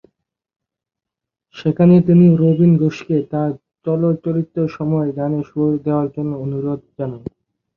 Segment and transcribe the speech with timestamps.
[1.55, 3.51] সেখানে তিনি রবিন ঘোষকে তার
[3.85, 7.21] চলচ্চিত্রসমূহের গানে সুর দেয়ার জন্য অনুরোধ জানান।